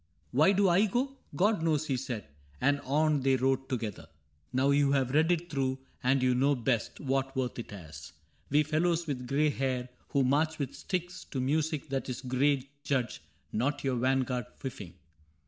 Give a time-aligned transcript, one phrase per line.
[0.11, 1.13] *—* tVhy do Igo?...
[1.35, 2.25] God knows^ he said;
[2.59, 4.07] And on they rode together."
[4.51, 8.11] Now you have read it through, and you know best What worth it has.
[8.49, 13.21] We fellows with gray hair Who march with sticks to music that is gray Judge
[13.53, 14.93] not your vanguard fifing.